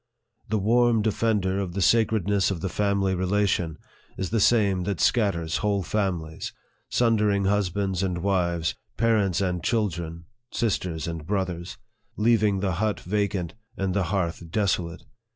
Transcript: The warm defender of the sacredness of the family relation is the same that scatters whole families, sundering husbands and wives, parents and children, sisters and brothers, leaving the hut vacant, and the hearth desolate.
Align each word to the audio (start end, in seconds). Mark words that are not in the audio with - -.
The 0.49 0.57
warm 0.57 1.03
defender 1.03 1.59
of 1.59 1.73
the 1.73 1.81
sacredness 1.83 2.49
of 2.49 2.61
the 2.61 2.69
family 2.69 3.13
relation 3.13 3.77
is 4.17 4.31
the 4.31 4.39
same 4.39 4.81
that 4.85 4.99
scatters 4.99 5.57
whole 5.57 5.83
families, 5.83 6.51
sundering 6.89 7.45
husbands 7.45 8.01
and 8.01 8.17
wives, 8.23 8.73
parents 8.97 9.41
and 9.41 9.63
children, 9.63 10.25
sisters 10.51 11.07
and 11.07 11.27
brothers, 11.27 11.77
leaving 12.17 12.61
the 12.61 12.71
hut 12.71 12.99
vacant, 13.01 13.53
and 13.77 13.93
the 13.93 14.05
hearth 14.05 14.49
desolate. 14.49 15.03